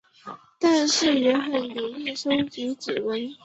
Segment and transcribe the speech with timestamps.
[0.57, 3.35] 但是也很容易收集指纹。